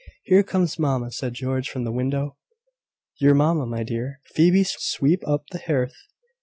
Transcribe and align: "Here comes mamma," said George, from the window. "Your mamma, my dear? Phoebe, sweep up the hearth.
"Here 0.23 0.41
comes 0.41 0.79
mamma," 0.79 1.11
said 1.11 1.35
George, 1.35 1.69
from 1.69 1.83
the 1.83 1.91
window. 1.91 2.35
"Your 3.19 3.35
mamma, 3.35 3.67
my 3.67 3.83
dear? 3.83 4.19
Phoebe, 4.33 4.63
sweep 4.63 5.21
up 5.27 5.43
the 5.51 5.59
hearth. 5.59 5.93